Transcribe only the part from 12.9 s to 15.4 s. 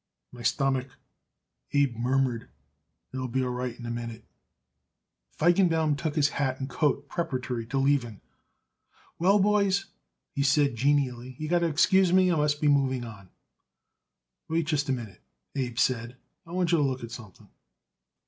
on." "Wait just a minute,"